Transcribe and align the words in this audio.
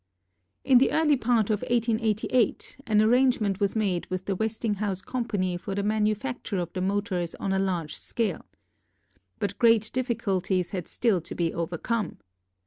In 0.63 0.79
the 0.79 0.91
early 0.91 1.15
part 1.15 1.51
of 1.51 1.59
1888 1.61 2.77
an 2.87 3.03
arrangement 3.03 3.59
was 3.59 3.75
made 3.75 4.07
with 4.07 4.25
the 4.25 4.35
Westinghouse 4.35 4.99
Company 4.99 5.57
for 5.57 5.75
the 5.75 5.83
manufacture 5.83 6.57
of 6.57 6.73
the 6.73 6.81
motors 6.81 7.35
on 7.35 7.53
a 7.53 7.59
large 7.59 7.95
scale. 7.95 8.47
But 9.37 9.59
great 9.59 9.93
difficulties 9.93 10.71
had 10.71 10.87
still 10.87 11.21
to 11.21 11.35
be 11.35 11.53
overcome. 11.53 12.17